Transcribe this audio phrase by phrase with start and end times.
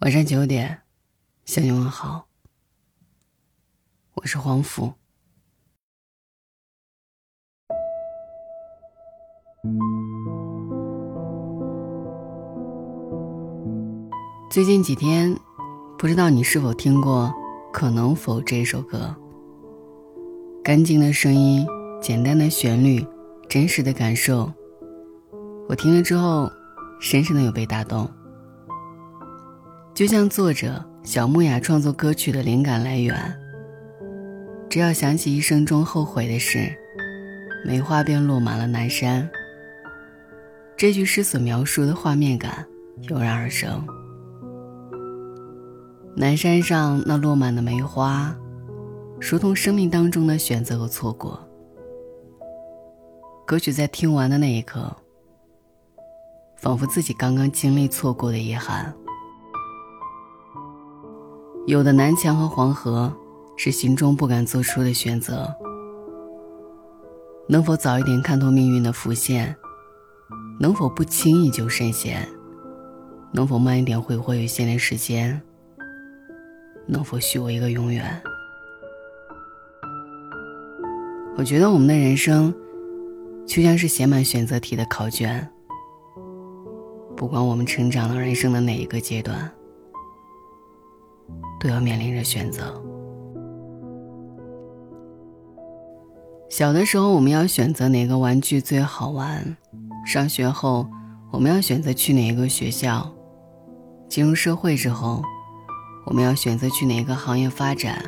[0.00, 0.80] 晚上九点，
[1.44, 2.26] 向你问好。
[4.14, 4.94] 我是黄甫。
[14.50, 15.38] 最近几天，
[15.98, 17.26] 不知道你是否听过
[17.70, 19.14] 《可能否》这首歌。
[20.64, 21.66] 干净的声音，
[22.00, 23.06] 简单的旋律，
[23.50, 24.50] 真实的感受，
[25.68, 26.50] 我听了之后，
[26.98, 28.10] 深深的有被打动。
[30.00, 33.14] 就像作者小木雅创作歌曲的灵感来源，
[34.70, 36.74] 只要想起一生中后悔的事，
[37.66, 39.28] 梅花便落满了南山。
[40.74, 42.66] 这句诗所描述的画面感
[43.10, 43.86] 油然而生。
[46.16, 48.34] 南山上那落满的梅花，
[49.20, 51.38] 如同生命当中的选择和错过。
[53.46, 54.96] 歌曲在听完的那一刻，
[56.56, 58.90] 仿佛自己刚刚经历错过的遗憾。
[61.66, 63.14] 有的南墙和黄河，
[63.56, 65.54] 是心中不敢做出的选择。
[67.46, 69.54] 能否早一点看透命运的浮现？
[70.58, 72.26] 能否不轻易就深陷？
[73.32, 75.40] 能否慢一点挥霍有限的时间？
[76.86, 78.20] 能否许我一个永远？
[81.36, 82.52] 我觉得我们的人生，
[83.46, 85.48] 就像是写满选择题的考卷。
[87.16, 89.50] 不管我们成长到人生的哪一个阶段。
[91.60, 92.82] 都要面临着选择。
[96.48, 99.56] 小的时候，我们要选择哪个玩具最好玩；
[100.04, 100.86] 上学后，
[101.30, 103.06] 我们要选择去哪个学校；
[104.08, 105.22] 进入社会之后，
[106.06, 108.02] 我们要选择去哪个行业发展。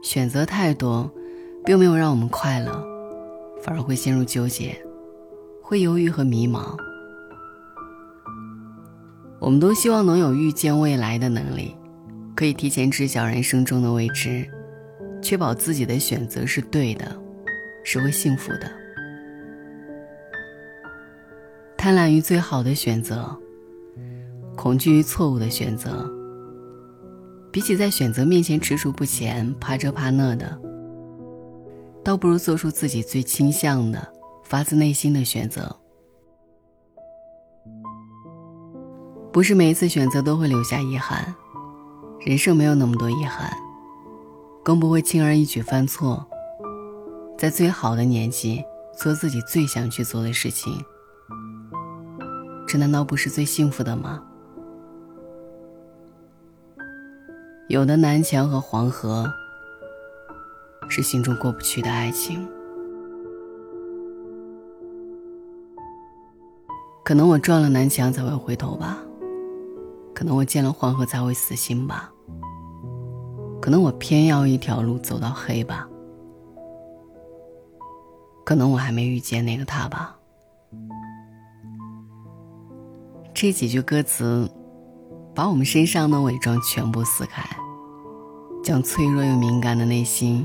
[0.00, 1.10] 选择太多，
[1.64, 2.84] 并没有让我们快乐，
[3.60, 4.80] 反而会陷入纠结，
[5.60, 6.76] 会犹豫和迷茫。
[9.40, 11.74] 我们都希望能有预见未来的能力，
[12.34, 14.48] 可以提前知晓人生中的未知，
[15.22, 17.16] 确保自己的选择是对的，
[17.84, 18.70] 是会幸福的。
[21.76, 23.34] 贪婪于最好的选择，
[24.56, 26.12] 恐惧于错误的选择。
[27.50, 30.60] 比起在选择面前踟蹰不前、怕这怕那的，
[32.04, 34.06] 倒不如做出自己最倾向的、
[34.44, 35.74] 发自内心的选择。
[39.30, 41.34] 不是每一次选择都会留下遗憾，
[42.20, 43.50] 人生没有那么多遗憾，
[44.64, 46.26] 更不会轻而易举犯错。
[47.36, 48.64] 在最好的年纪
[48.98, 50.84] 做自己最想去做的事情，
[52.66, 54.20] 这难道不是最幸福的吗？
[57.68, 59.30] 有的南墙和黄河，
[60.88, 62.48] 是心中过不去的爱情。
[67.04, 68.98] 可能我撞了南墙才会回头吧。
[70.18, 72.10] 可能我见了黄河才会死心吧。
[73.62, 75.88] 可能我偏要一条路走到黑吧。
[78.44, 80.16] 可能我还没遇见那个他吧。
[83.32, 84.50] 这几句歌词，
[85.36, 87.48] 把我们身上的伪装全部撕开，
[88.64, 90.44] 将脆弱又敏感的内心，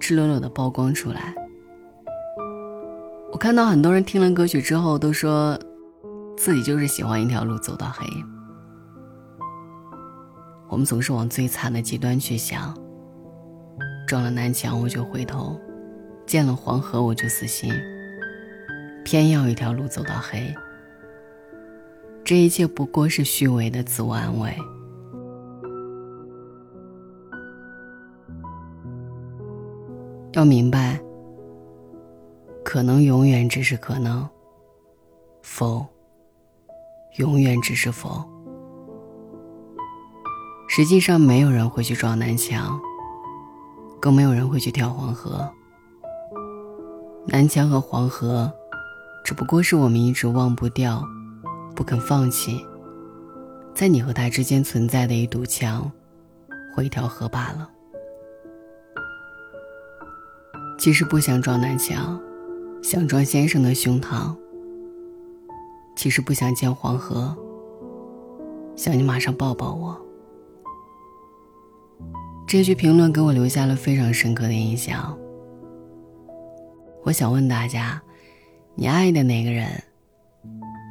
[0.00, 1.32] 赤裸裸的曝光出来。
[3.30, 5.56] 我看到很多人听了歌曲之后，都说
[6.36, 8.04] 自己就是喜欢一条路走到黑。
[10.70, 12.72] 我们总是往最惨的极端去想。
[14.06, 15.60] 撞了南墙我就回头，
[16.26, 17.72] 见了黄河我就死心，
[19.04, 20.54] 偏要一条路走到黑。
[22.24, 24.54] 这一切不过是虚伪的自我安慰。
[30.34, 31.00] 要明白，
[32.64, 34.28] 可能永远只是可能，
[35.42, 35.84] 否，
[37.16, 38.24] 永远只是否。
[40.72, 42.80] 实际上，没有人会去撞南墙，
[43.98, 45.52] 更没有人会去跳黄河。
[47.26, 48.48] 南墙和黄河，
[49.24, 51.04] 只不过是我们一直忘不掉、
[51.74, 52.64] 不肯放弃，
[53.74, 55.90] 在你和他之间存在的一堵墙
[56.72, 57.68] 或一条河罢了。
[60.78, 62.16] 其实不想撞南墙，
[62.80, 64.32] 想撞先生的胸膛。
[65.96, 67.36] 其实不想见黄河，
[68.76, 70.00] 想你马上抱抱我。
[72.46, 75.16] 这句评论给我留下了非常深刻的印象。
[77.04, 78.00] 我想问大家：
[78.74, 79.68] 你爱的那个人，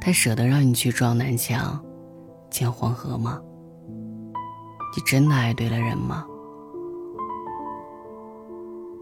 [0.00, 1.78] 他舍得让你去撞南墙、
[2.50, 3.40] 见黄河吗？
[4.96, 6.26] 你真的爱对了人吗？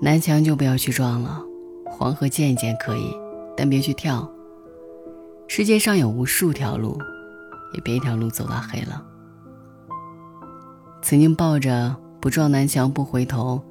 [0.02, 1.42] 南墙就不要去撞了，
[1.90, 3.16] 黄河见一见可以，
[3.56, 4.30] 但别去跳。
[5.46, 6.98] 世界上有无数条路，
[7.74, 9.02] 也别一条路走到黑了。
[11.00, 13.62] 曾经抱着不撞南墙不回头，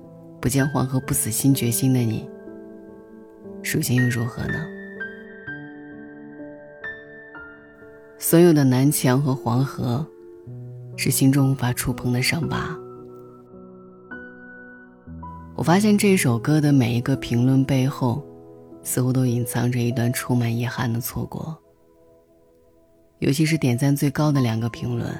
[0.41, 2.27] 不见黄河不死心决心的你，
[3.63, 4.53] 如今又如何呢？
[8.17, 10.05] 所有的南墙和黄河，
[10.95, 12.75] 是心中无法触碰的伤疤。
[15.55, 18.25] 我发现这首歌的每一个评论背后，
[18.81, 21.55] 似乎都隐藏着一段充满遗憾的错过。
[23.19, 25.11] 尤其是点赞最高的两个评论：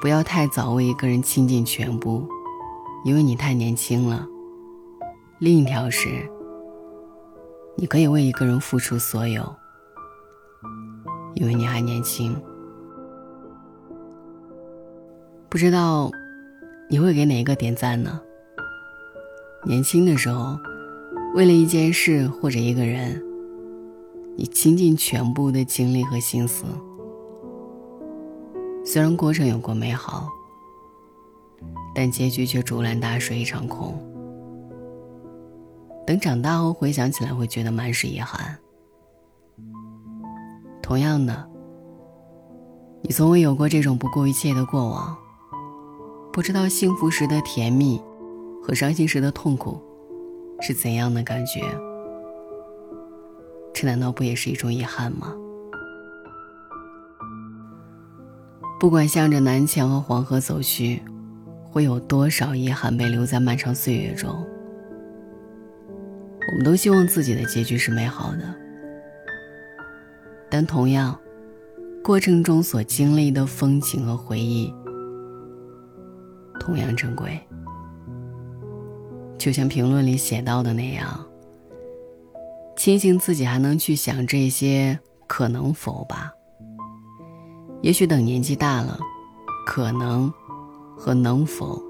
[0.00, 2.26] 不要太早为一个人倾尽全部，
[3.04, 4.26] 因为你太年轻了；
[5.38, 6.08] 另一条是，
[7.76, 9.54] 你可以为一个人付出所有。
[11.34, 12.34] 因为你还年轻，
[15.48, 16.10] 不知道
[16.88, 18.20] 你会给哪一个点赞呢？
[19.64, 20.58] 年轻的时候，
[21.34, 23.22] 为了一件事或者一个人，
[24.36, 26.64] 你倾尽全部的精力和心思，
[28.92, 30.28] 虽然过程有过美好，
[31.94, 33.96] 但结局却竹篮打水一场空。
[36.04, 38.58] 等长大后回想起来，会觉得满是遗憾。
[40.82, 41.48] 同样的，
[43.00, 45.16] 你从未有过这种不顾一切的过往，
[46.32, 48.02] 不知道幸福时的甜蜜
[48.60, 49.80] 和伤心时的痛苦
[50.60, 51.60] 是怎样的感觉。
[53.72, 55.32] 这难道不也是一种遗憾吗？
[58.80, 61.02] 不管向着南墙和黄河走去，
[61.70, 64.30] 会有多少遗憾被留在漫长岁月中，
[66.48, 68.54] 我们都希望自己的结局是美好的。
[70.48, 71.20] 但同样，
[72.02, 74.72] 过程中所经历的风景和回忆，
[76.58, 77.38] 同样珍贵。
[79.36, 81.22] 就像评论里写到的那样，
[82.78, 86.32] 庆幸自己还能去想这些可能否吧。
[87.82, 88.98] 也许等年纪大了，
[89.66, 90.32] 可能
[90.96, 91.82] 和能否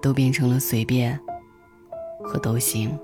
[0.00, 1.18] 都变成了随便
[2.22, 2.96] 和都行。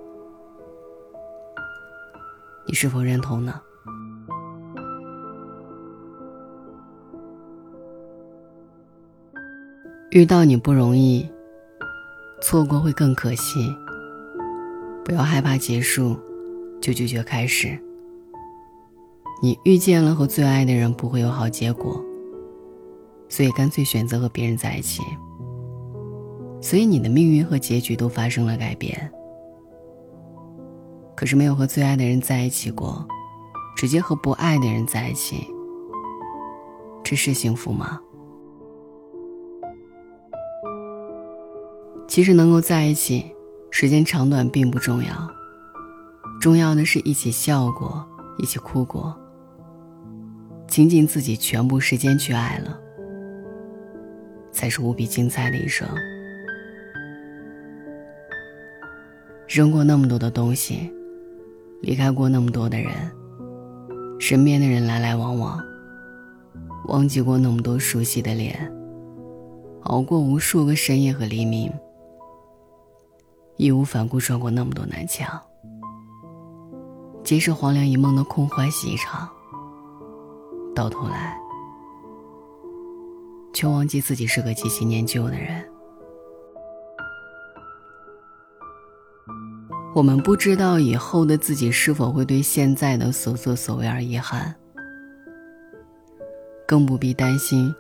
[2.66, 3.60] 你是否认同呢？
[10.10, 11.28] 遇到你不容易，
[12.40, 13.74] 错过会更可惜。
[15.04, 16.16] 不要害怕结束，
[16.80, 17.76] 就拒绝开始。
[19.44, 22.00] 你遇见了和最爱的人不会有好结果，
[23.28, 25.02] 所以干脆选择和别人在一起。
[26.60, 29.12] 所以你的命运和结局都发生了改变。
[31.16, 33.04] 可是没有和最爱的人在一起过，
[33.76, 35.44] 直接和不爱的人在一起，
[37.02, 38.00] 这是幸福吗？
[42.06, 43.24] 其实能够在一起，
[43.72, 45.10] 时间长短并不重要，
[46.40, 48.06] 重要的是一起笑过，
[48.38, 49.12] 一起哭过，
[50.72, 52.80] 倾尽自己全部时间去爱了，
[54.50, 55.86] 才是无比精彩的一生。
[59.46, 60.90] 扔过那么多的东西，
[61.82, 62.90] 离开过那么多的人，
[64.18, 65.62] 身边的人来来往往，
[66.88, 68.72] 忘记过那么多熟悉的脸，
[69.82, 71.70] 熬过无数个深夜和黎明。
[73.58, 75.38] 义无反顾撞过那么多南墙，
[77.22, 79.28] 皆是黄粱一梦的空欢喜一场。
[80.74, 81.38] 到头来，
[83.52, 85.64] 却忘记自己是个极其念旧的人。
[89.94, 94.54] 我们不知道以后的自己是否会对现在的所作所为而遗憾，
[96.66, 97.74] 更不必担心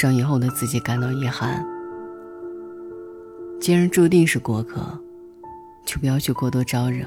[0.00, 1.66] 让以后的自己感到遗憾。
[3.60, 4.80] 既然注定是过客。
[5.86, 7.04] 就不要去过多招惹。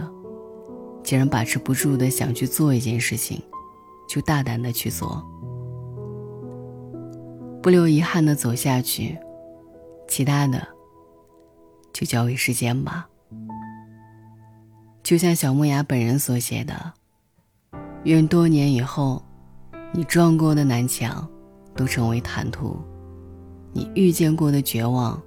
[1.04, 3.42] 既然把持不住的想去做一件事情，
[4.14, 5.26] 就大胆的去做，
[7.64, 9.18] 不留遗憾的走下去。
[10.08, 10.68] 其他的，
[11.92, 13.10] 就交给时间吧。
[15.02, 16.94] 就像小木雅本人所写的
[18.06, 19.20] ：“愿多年以后，
[19.92, 21.28] 你撞过的南墙，
[21.76, 22.78] 都成为坦途；
[23.72, 25.20] 你遇见过的绝望，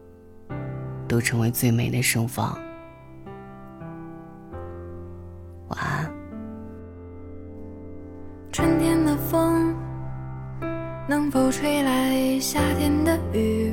[1.08, 2.56] 都成为最美的盛放。”
[13.32, 13.72] 雨？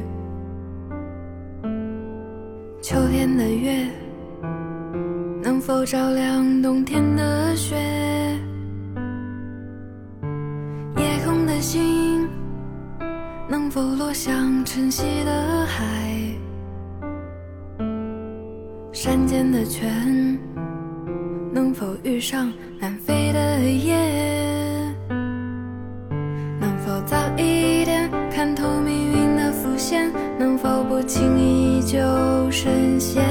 [2.82, 3.88] 秋天的月
[5.42, 7.76] 能否照亮冬天的雪？
[10.98, 12.28] 夜空的星
[13.48, 15.84] 能否落向晨曦的海？
[18.92, 20.38] 山间的泉。
[21.54, 24.63] 能否遇上南飞的雁？
[31.06, 32.00] 轻易就
[32.50, 33.24] 深陷？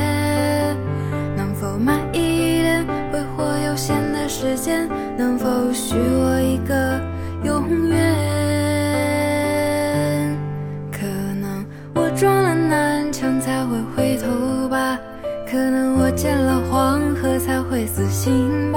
[1.37, 4.89] 能否慢一点，挥霍有限的时间？
[5.17, 7.01] 能否许我一个
[7.45, 7.97] 永远？
[10.91, 11.07] 可
[11.41, 11.65] 能
[11.95, 14.99] 我撞了南墙才会回头吧，
[15.51, 18.72] 可能我见了黄河才会死心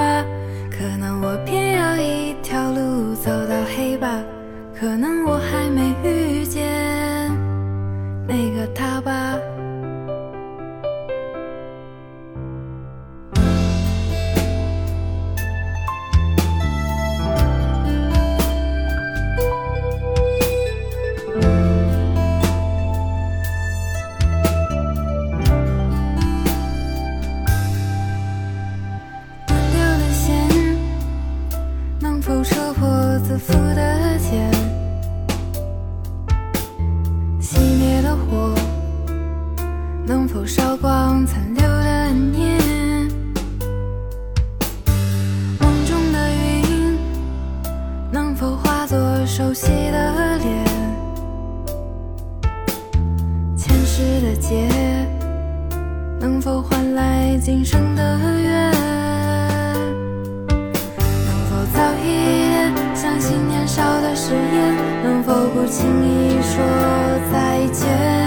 [8.27, 9.39] 那个他吧。
[29.47, 30.33] 断掉的线，
[31.99, 34.64] 能否戳破自负的茧？
[56.95, 58.71] 来今生的缘？
[60.47, 60.55] 能
[61.49, 62.05] 否早一
[62.49, 64.75] 点相信年少的誓言？
[65.03, 66.63] 能否不轻易说
[67.33, 68.24] 再见？